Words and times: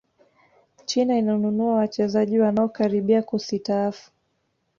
china 0.85 1.15
inanununua 1.17 1.75
wachezaji 1.75 2.39
wanaokaribia 2.39 3.21
kusitaafu 3.23 4.11